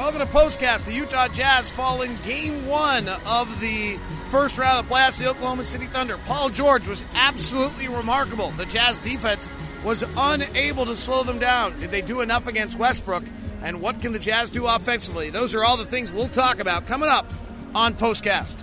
[0.00, 0.86] Welcome to Postcast.
[0.86, 3.98] The Utah Jazz fall in game one of the
[4.30, 5.18] first round of the playoffs.
[5.18, 6.16] The Oklahoma City Thunder.
[6.26, 8.50] Paul George was absolutely remarkable.
[8.52, 9.46] The Jazz defense
[9.84, 11.78] was unable to slow them down.
[11.78, 13.24] Did they do enough against Westbrook?
[13.62, 15.28] And what can the Jazz do offensively?
[15.28, 17.30] Those are all the things we'll talk about coming up
[17.74, 18.56] on Postcast.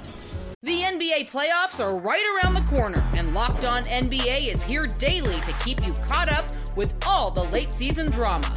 [0.63, 5.39] The NBA playoffs are right around the corner, and Locked On NBA is here daily
[5.41, 8.56] to keep you caught up with all the late season drama.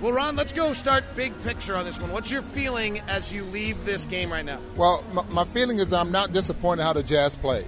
[0.00, 2.12] Well, Ron, let's go start big picture on this one.
[2.12, 4.60] What's your feeling as you leave this game right now?
[4.76, 7.66] Well, my, my feeling is I'm not disappointed how the Jazz played.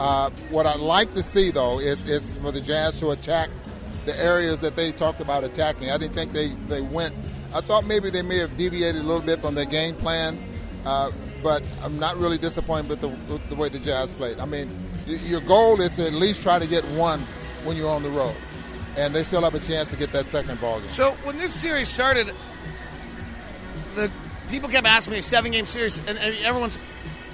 [0.00, 3.50] Uh, what I'd like to see, though, is, is for the Jazz to attack
[4.06, 5.90] the areas that they talked about attacking.
[5.90, 7.14] I didn't think they, they went.
[7.54, 10.42] I thought maybe they may have deviated a little bit from their game plan,
[10.86, 11.10] uh,
[11.42, 14.40] but I'm not really disappointed with the, with the way the Jazz played.
[14.40, 14.70] I mean,
[15.06, 17.20] your goal is to at least try to get one
[17.64, 18.34] when you're on the road,
[18.96, 20.90] and they still have a chance to get that second ball game.
[20.90, 22.34] So when this series started,
[23.94, 24.10] the
[24.48, 26.78] people kept asking me a seven game series, and, everyone's.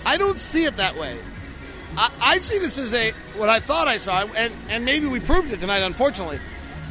[0.05, 1.19] I don't see it that way.
[1.97, 5.21] I, I see this as a what I thought I saw, and, and maybe we
[5.21, 5.83] proved it tonight.
[5.83, 6.39] Unfortunately,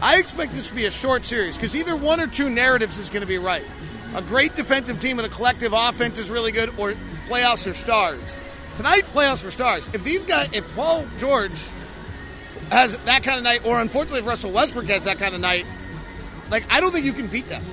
[0.02, 3.10] I expect this to be a short series because either one or two narratives is
[3.10, 3.66] going to be right.
[4.16, 6.94] A great defensive team with a collective offense is really good, or
[7.28, 8.22] playoffs are stars.
[8.78, 9.88] Tonight, playoffs are stars.
[9.94, 11.64] If these guys, if Paul George
[12.72, 15.66] has that kind of night, or unfortunately, if Russell Westbrook has that kind of night,
[16.50, 17.64] like I don't think you can beat them.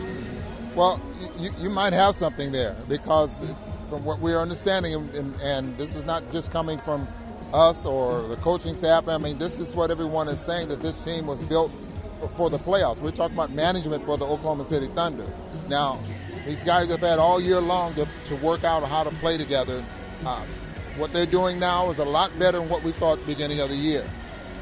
[0.75, 1.01] Well,
[1.39, 3.41] you, you might have something there because
[3.89, 7.07] from what we're understanding, and, and this is not just coming from
[7.53, 9.09] us or the coaching staff.
[9.09, 11.71] I mean, this is what everyone is saying that this team was built
[12.37, 12.99] for, the playoffs.
[12.99, 15.27] We're talking about management for the Oklahoma City Thunder.
[15.69, 16.01] Now,
[16.47, 19.85] these guys have had all year long to, to work out how to play together.
[20.25, 20.43] Uh,
[20.97, 23.61] what they're doing now is a lot better than what we saw at the beginning
[23.61, 24.09] of the year.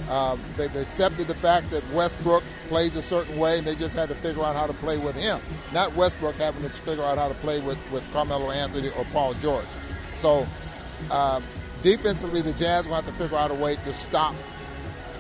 [0.09, 4.09] Um, they've accepted the fact that Westbrook plays a certain way, and they just had
[4.09, 5.41] to figure out how to play with him.
[5.72, 9.34] Not Westbrook having to figure out how to play with, with Carmelo Anthony or Paul
[9.34, 9.66] George.
[10.16, 10.47] So,
[11.11, 11.43] um,
[11.83, 14.34] defensively, the Jazz will have to figure out a way to stop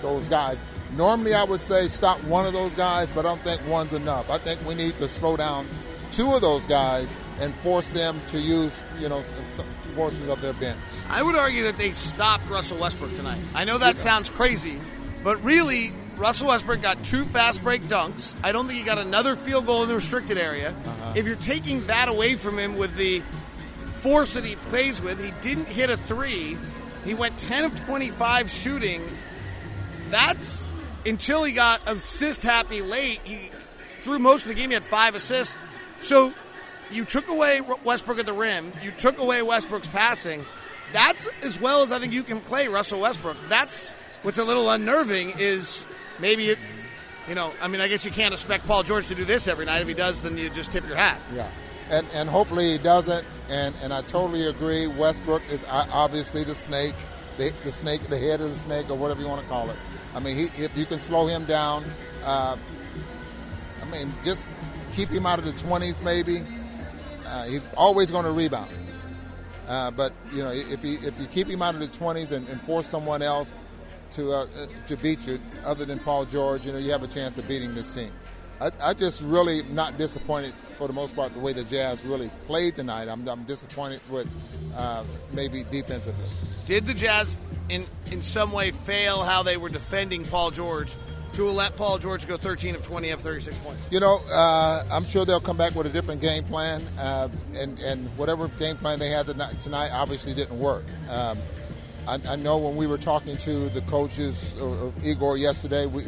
[0.02, 0.58] those guys.
[0.96, 4.28] Normally, I would say stop one of those guys, but I don't think one's enough.
[4.28, 5.68] I think we need to slow down
[6.12, 9.22] two of those guys and force them to use, you know,
[9.56, 10.78] some portions of their bench.
[11.08, 13.40] I would argue that they stopped Russell Westbrook tonight.
[13.54, 14.78] I know that sounds crazy,
[15.24, 18.34] but really, Russell Westbrook got two fast break dunks.
[18.44, 20.70] I don't think he got another field goal in the restricted area.
[20.70, 21.12] Uh-huh.
[21.16, 23.22] If you're taking that away from him with the
[24.00, 26.58] force that he plays with, he didn't hit a three.
[27.04, 29.02] He went 10 of 25 shooting.
[30.10, 30.68] That's
[31.06, 33.20] until he got assist happy late.
[33.24, 33.50] He
[34.02, 35.56] through most of the game, he had five assists.
[36.02, 36.32] So
[36.90, 38.72] you took away Westbrook at the rim.
[38.82, 40.44] You took away Westbrook's passing.
[40.92, 43.36] That's as well as I think you can play Russell Westbrook.
[43.48, 43.92] That's
[44.22, 45.86] what's a little unnerving is
[46.18, 46.58] maybe it,
[47.28, 49.66] you know, I mean, I guess you can't expect Paul George to do this every
[49.66, 49.82] night.
[49.82, 51.20] If he does, then you just tip your hat.
[51.34, 51.48] Yeah.
[51.90, 53.26] And, and hopefully he doesn't.
[53.48, 54.86] And, and I totally agree.
[54.86, 56.94] Westbrook is obviously the snake,
[57.36, 59.76] the, the snake, the head of the snake, or whatever you want to call it.
[60.14, 61.84] I mean, he, if you can slow him down,
[62.24, 62.56] uh,
[63.80, 64.54] I mean, just
[64.92, 66.44] keep him out of the 20s maybe.
[67.30, 68.70] Uh, he's always going to rebound.
[69.68, 72.48] Uh, but you know, if he, if you keep him out of the 20s and,
[72.48, 73.64] and force someone else
[74.12, 74.46] to uh,
[74.88, 77.74] to beat you, other than Paul George, you know, you have a chance of beating
[77.74, 78.10] this team.
[78.60, 82.30] I, I just really not disappointed for the most part the way the Jazz really
[82.46, 83.08] played tonight.
[83.08, 84.26] I'm, I'm disappointed with
[84.76, 86.26] uh, maybe defensively.
[86.66, 87.38] Did the Jazz
[87.68, 90.92] in in some way fail how they were defending Paul George
[91.34, 93.88] to let Paul George go 13 of 20 of 36 points?
[93.90, 97.78] You know, uh, I'm sure they'll come back with a different game plan, uh, and
[97.80, 99.26] and whatever game plan they had
[99.60, 100.84] tonight obviously didn't work.
[101.08, 101.38] Um,
[102.08, 106.06] I, I, know when we were talking to the coaches or, or Igor yesterday, we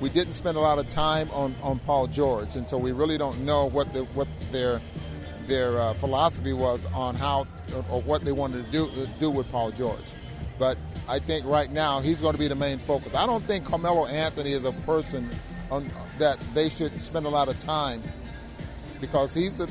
[0.00, 3.18] we didn't spend a lot of time on, on Paul George, and so we really
[3.18, 4.80] don't know what the what their
[5.46, 9.50] their uh, philosophy was on how or, or what they wanted to do do with
[9.50, 10.04] Paul George.
[10.58, 10.78] But
[11.08, 13.14] I think right now he's going to be the main focus.
[13.14, 15.30] I don't think Carmelo Anthony is a person
[15.70, 18.02] on, that they should spend a lot of time
[19.00, 19.68] because he's a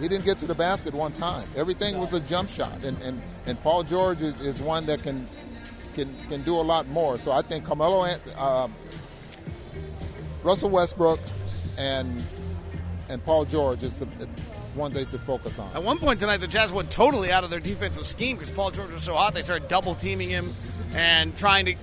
[0.00, 1.48] he didn't get to the basket one time.
[1.56, 5.26] Everything was a jump shot, and and, and Paul George is, is one that can
[5.94, 7.18] can can do a lot more.
[7.18, 8.06] So I think Carmelo,
[8.36, 8.68] uh,
[10.42, 11.20] Russell Westbrook,
[11.76, 12.22] and
[13.08, 14.06] and Paul George is the
[14.76, 15.72] ones they should focus on.
[15.74, 18.70] At one point tonight, the Jazz went totally out of their defensive scheme because Paul
[18.70, 19.34] George was so hot.
[19.34, 20.54] They started double teaming him
[20.92, 21.74] and trying to,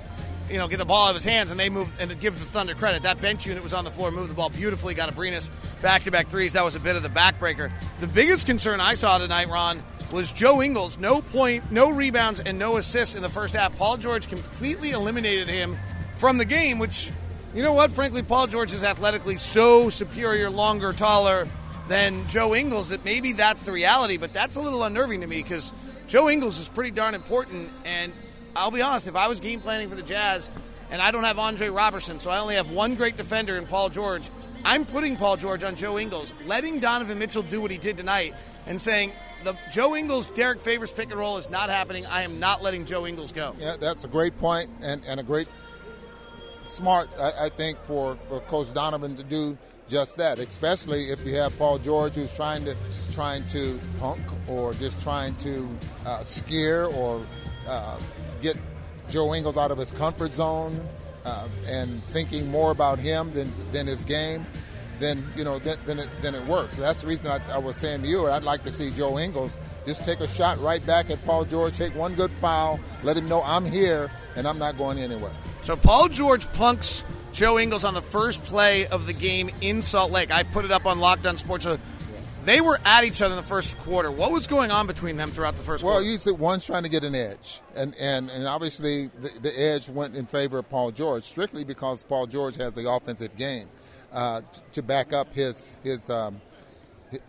[0.50, 1.52] you know, get the ball out of his hands.
[1.52, 3.04] And they moved and to give the Thunder credit.
[3.04, 5.50] That bench unit was on the floor, moved the ball beautifully, got Abrines
[5.82, 6.54] back to back threes.
[6.54, 7.72] That was a bit of the backbreaker.
[8.00, 10.98] The biggest concern I saw tonight, Ron, was Joe Ingles.
[10.98, 13.76] No point, no rebounds, and no assists in the first half.
[13.78, 15.78] Paul George completely eliminated him
[16.18, 17.12] from the game, which,
[17.56, 17.92] you know what?
[17.92, 21.48] Frankly, Paul George is athletically so superior, longer, taller
[21.94, 25.44] than Joe Ingles that maybe that's the reality, but that's a little unnerving to me
[25.44, 25.72] because
[26.08, 27.70] Joe Ingles is pretty darn important.
[27.86, 28.12] And
[28.56, 30.50] I'll be honest, if I was game planning for the Jazz
[30.90, 33.90] and I don't have Andre Roberson, so I only have one great defender in Paul
[33.90, 34.28] George,
[34.66, 38.34] I'm putting Paul George on Joe Ingles, letting Donovan Mitchell do what he did tonight,
[38.66, 39.12] and saying
[39.44, 42.08] the Joe Ingles Derrick Favors pick and roll is not happening.
[42.08, 43.54] I am not letting Joe Ingles go.
[43.60, 45.48] Yeah, that's a great point and, and a great
[46.66, 49.60] smart, I, I think, for, for Coach Donovan to do
[49.94, 52.76] just that, especially if you have Paul George who's trying to
[53.12, 55.70] trying to punk or just trying to
[56.04, 57.24] uh, scare or
[57.68, 58.00] uh,
[58.42, 58.58] get
[59.08, 60.82] Joe Ingles out of his comfort zone
[61.26, 64.48] uh, and thinking more about him than, than his game.
[65.00, 66.76] Then you know then, then, it, then it works.
[66.76, 68.28] that's the reason I, I was saying to you.
[68.28, 69.56] I'd like to see Joe Ingles
[69.86, 73.28] just take a shot right back at Paul George, take one good foul, let him
[73.28, 75.34] know I'm here and I'm not going anywhere.
[75.64, 80.12] So Paul George punks Joe Ingles on the first play of the game in Salt
[80.12, 80.32] Lake.
[80.32, 81.68] I put it up on Locked On Sports.
[82.46, 84.12] They were at each other in the first quarter.
[84.12, 86.04] What was going on between them throughout the first well, quarter?
[86.04, 89.60] Well, you said one's trying to get an edge, and and, and obviously the, the
[89.60, 93.68] edge went in favor of Paul George strictly because Paul George has the offensive game
[94.12, 94.42] uh,
[94.74, 96.40] to back up his his um,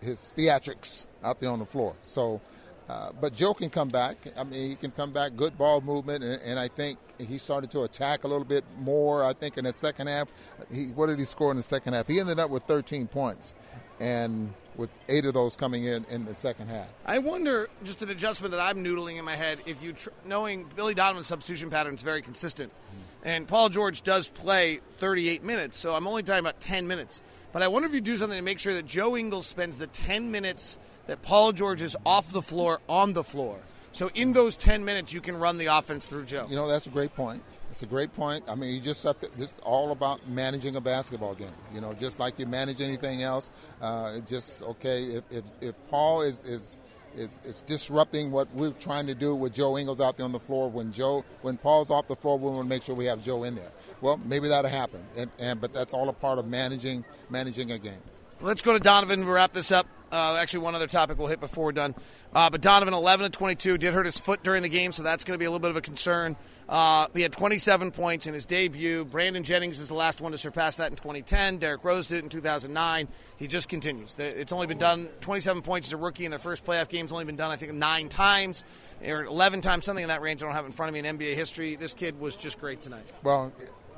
[0.01, 1.95] his theatrics out there on the floor.
[2.05, 2.41] So
[2.87, 4.17] uh, but Joe can come back.
[4.37, 7.71] I mean, he can come back, good ball movement, and, and, I think he started
[7.71, 9.25] to attack a little bit more.
[9.25, 10.27] I think in the second half,
[10.71, 12.05] he, what did he score in the second half?
[12.05, 13.55] He ended up with 13 points,
[13.99, 16.87] and with eight of those coming in in the second half.
[17.05, 20.65] I wonder, just an adjustment that I'm noodling in my head, if you tr- knowing
[20.75, 23.27] Billy Donovan's substitution pattern is very consistent, mm-hmm.
[23.27, 27.21] and Paul George does play 38 minutes, so I'm only talking about 10 minutes.
[27.51, 29.87] But I wonder if you do something to make sure that Joe Ingles spends the
[29.87, 33.59] 10 minutes that Paul George is off the floor, on the floor.
[33.91, 36.47] So in those 10 minutes, you can run the offense through Joe.
[36.49, 37.41] You know, that's a great point.
[37.71, 38.43] It's a great point.
[38.47, 41.47] I mean, you just have to, it's all about managing a basketball game.
[41.73, 43.51] You know, just like you manage anything else.
[43.81, 46.81] Uh, just, okay, if, if, if Paul is, is,
[47.17, 50.39] is, is disrupting what we're trying to do with Joe Ingles out there on the
[50.39, 50.69] floor.
[50.69, 53.43] When Joe, when Paul's off the floor, we want to make sure we have Joe
[53.43, 53.71] in there.
[54.01, 57.79] Well, maybe that'll happen, and, and but that's all a part of managing managing a
[57.79, 58.01] game.
[58.41, 59.87] Let's go to Donovan to wrap this up.
[60.11, 61.95] Uh, actually, one other topic we'll hit before we're done.
[62.33, 65.23] Uh, but Donovan, 11 to 22, did hurt his foot during the game, so that's
[65.23, 66.35] going to be a little bit of a concern.
[66.67, 69.05] Uh, he had 27 points in his debut.
[69.05, 71.57] Brandon Jennings is the last one to surpass that in 2010.
[71.57, 73.07] Derrick Rose did it in 2009.
[73.37, 74.13] He just continues.
[74.17, 77.05] It's only been done 27 points as a rookie in their first playoff game.
[77.05, 78.63] It's only been done, I think, nine times
[79.03, 80.41] or 11 times, something in that range.
[80.41, 81.75] I don't have in front of me in NBA history.
[81.75, 83.11] This kid was just great tonight.
[83.23, 83.51] Well,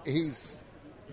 [0.06, 0.64] he's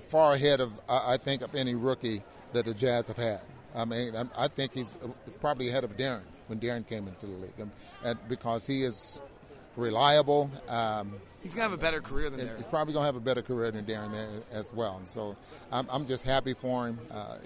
[0.09, 2.23] far ahead of, I think, of any rookie
[2.53, 3.41] that the Jazz have had.
[3.75, 4.97] I mean, I think he's
[5.41, 7.69] probably ahead of Darren when Darren came into the league,
[8.05, 9.21] and because he is
[9.77, 10.51] reliable.
[10.69, 12.57] Um, he's gonna have a better career than Deron.
[12.57, 14.99] He's probably gonna have a better career than Darren there as well.
[14.99, 15.37] And so
[15.73, 16.99] I'm, I'm just happy for him.
[17.11, 17.37] Uh,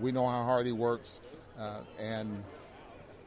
[0.00, 1.20] we know how hard he works,
[1.58, 2.42] uh, and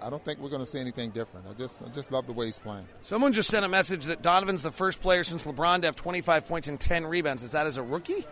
[0.01, 1.45] I don't think we're going to see anything different.
[1.49, 2.87] I just, I just love the way he's playing.
[3.01, 6.47] Someone just sent a message that Donovan's the first player since LeBron to have 25
[6.47, 7.43] points and 10 rebounds.
[7.43, 8.25] Is that as a rookie?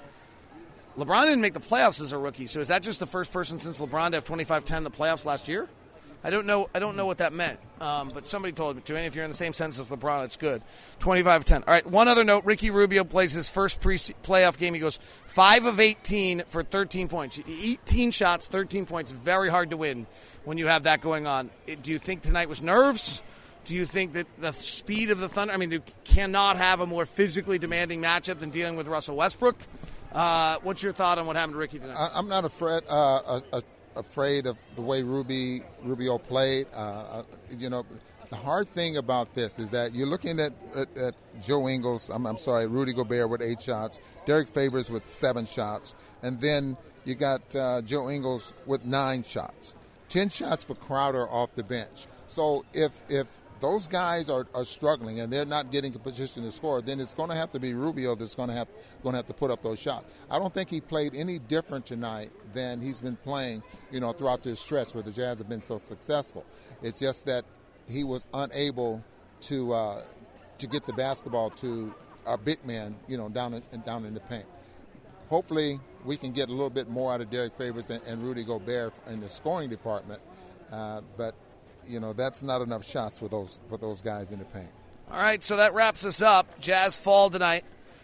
[0.98, 3.60] LeBron didn't make the playoffs as a rookie, so is that just the first person
[3.60, 5.68] since LeBron to have 25-10 in the playoffs last year?
[6.24, 6.68] I don't know.
[6.74, 8.96] I don't know what that meant, um, but somebody told me to.
[8.98, 10.64] And if you're in the same sense as LeBron, it's good.
[11.00, 11.64] 25-10.
[11.68, 11.86] All right.
[11.86, 14.74] One other note: Ricky Rubio plays his first pre playoff game.
[14.74, 17.40] He goes five of 18 for 13 points.
[17.48, 19.12] 18 shots, 13 points.
[19.12, 20.08] Very hard to win
[20.44, 21.52] when you have that going on.
[21.84, 23.22] Do you think tonight was nerves?
[23.66, 25.54] Do you think that the speed of the Thunder?
[25.54, 29.56] I mean, you cannot have a more physically demanding matchup than dealing with Russell Westbrook.
[30.12, 31.96] Uh, what's your thought on what happened to Ricky tonight?
[31.98, 33.62] I, am not afraid, uh, uh,
[33.96, 36.68] afraid of the way Ruby Rubio played.
[36.74, 37.24] Uh, uh,
[37.58, 37.86] you know,
[38.30, 42.10] the hard thing about this is that you're looking at, at, at Joe Ingles.
[42.10, 46.78] I'm, I'm, sorry, Rudy Gobert with eight shots, Derrick Favors with seven shots, and then
[47.06, 49.76] you got uh, Joe Ingles with nine shots,
[50.10, 52.08] ten shots for Crowder off the bench.
[52.28, 53.28] So if if
[53.60, 57.14] those guys are, are struggling and they're not getting a position to score, then it's
[57.14, 58.68] going to have to be Rubio that's going to have
[59.04, 60.06] going to have to put up those shots.
[60.30, 64.44] I don't think he played any different tonight than he's been playing, you know, throughout
[64.44, 66.46] this stretch where the Jazz have been so successful.
[66.82, 67.46] It's just that
[67.88, 69.04] he was unable
[69.42, 70.02] to uh,
[70.60, 71.94] to get the basketball to
[72.26, 74.46] our big man, you know, down in, down in the paint.
[75.30, 78.44] Hopefully, we can get a little bit more out of Derrick Favors and, and Rudy
[78.44, 80.22] Gobert in the scoring department,
[80.72, 81.36] uh, but
[81.88, 84.70] you know that's not enough shots for those for those guys in the paint.
[85.12, 86.60] All right, so that wraps us up.
[86.60, 87.64] Jazz fall tonight.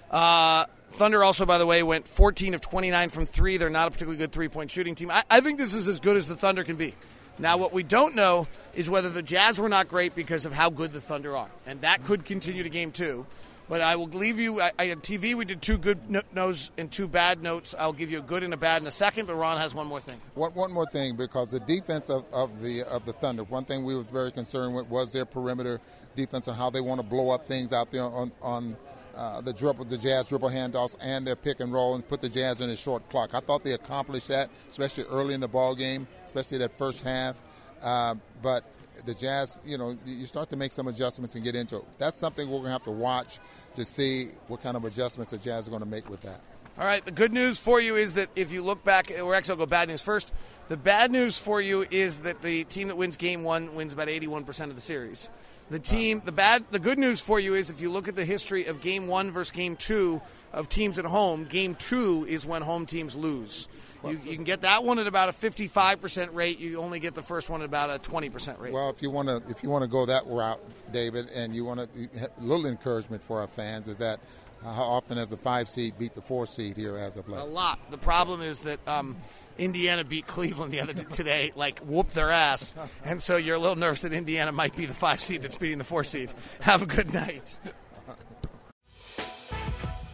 [0.09, 3.57] Uh, Thunder also, by the way, went 14 of 29 from three.
[3.57, 5.11] They're not a particularly good three point shooting team.
[5.11, 6.93] I, I think this is as good as the Thunder can be.
[7.39, 10.69] Now, what we don't know is whether the Jazz were not great because of how
[10.69, 13.25] good the Thunder are, and that could continue to game two.
[13.70, 14.62] But I will leave you.
[14.62, 17.74] I, I, TV, we did two good no- notes and two bad notes.
[17.77, 19.25] I'll give you a good and a bad in a second.
[19.25, 20.20] But Ron has one more thing.
[20.36, 23.43] One, one more thing, because the defense of, of the of the Thunder.
[23.43, 25.79] One thing we was very concerned with was their perimeter
[26.15, 28.75] defense and how they want to blow up things out there on on
[29.15, 32.29] uh, the dribble, the Jazz dribble handoffs, and their pick and roll, and put the
[32.29, 33.34] Jazz in a short clock.
[33.34, 37.36] I thought they accomplished that, especially early in the ball game, especially that first half.
[37.82, 38.63] Uh, but
[39.05, 41.85] the Jazz, you know, you start to make some adjustments and get into it.
[41.97, 43.39] That's something we're going to have to watch
[43.75, 46.41] to see what kind of adjustments the Jazz are going to make with that.
[46.77, 47.05] All right.
[47.05, 49.65] The good news for you is that if you look back, or actually, I'll go
[49.67, 50.31] bad news first.
[50.69, 54.07] The bad news for you is that the team that wins game one wins about
[54.07, 55.29] 81% of the series.
[55.69, 58.25] The team, the bad, the good news for you is if you look at the
[58.25, 62.61] history of game one versus game two of teams at home, game two is when
[62.61, 63.67] home teams lose.
[64.03, 66.59] You, you, can get that one at about a 55% rate.
[66.59, 68.73] You only get the first one at about a 20% rate.
[68.73, 70.59] Well, if you want to, if you want to go that route,
[70.91, 74.19] David, and you want to, a little encouragement for our fans is that
[74.63, 77.41] how often has the five seed beat the four seed here as of late?
[77.41, 77.79] A lot.
[77.91, 79.15] The problem is that um,
[79.58, 83.60] Indiana beat Cleveland the other day today, like whooped their ass, and so you're a
[83.60, 86.32] little nervous that Indiana might be the five seed that's beating the four seed.
[86.62, 87.60] Have a good night.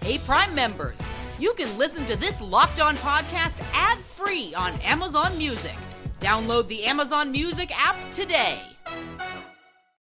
[0.02, 0.98] Hey, Prime members
[1.40, 5.76] you can listen to this Locked On podcast ad free on Amazon Music.
[6.20, 8.60] Download the Amazon Music app today.